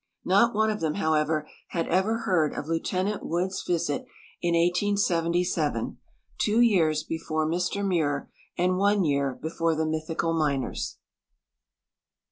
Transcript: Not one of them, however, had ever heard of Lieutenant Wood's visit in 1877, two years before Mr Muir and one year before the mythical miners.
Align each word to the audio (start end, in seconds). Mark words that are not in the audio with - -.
Not 0.25 0.55
one 0.55 0.71
of 0.71 0.79
them, 0.79 0.95
however, 0.95 1.47
had 1.67 1.87
ever 1.87 2.21
heard 2.21 2.55
of 2.55 2.65
Lieutenant 2.65 3.23
Wood's 3.23 3.61
visit 3.61 4.07
in 4.41 4.55
1877, 4.55 5.99
two 6.39 6.59
years 6.59 7.03
before 7.03 7.47
Mr 7.47 7.85
Muir 7.87 8.27
and 8.57 8.77
one 8.79 9.03
year 9.03 9.35
before 9.39 9.75
the 9.75 9.85
mythical 9.85 10.33
miners. 10.33 10.97